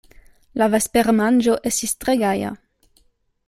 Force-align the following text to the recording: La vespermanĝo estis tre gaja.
La 0.61 0.67
vespermanĝo 0.75 1.59
estis 1.73 1.95
tre 2.05 2.19
gaja. 2.25 2.59